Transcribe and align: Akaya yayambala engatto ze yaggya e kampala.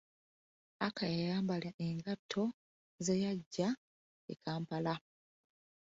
Akaya 0.87 1.13
yayambala 1.23 1.69
engatto 1.85 2.43
ze 3.05 3.15
yaggya 3.23 3.69
e 4.33 4.33
kampala. 4.43 4.93